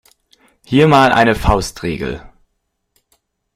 Hier 0.63 0.87
mal 0.87 1.11
eine 1.11 1.35
Faustregel. 1.35 2.25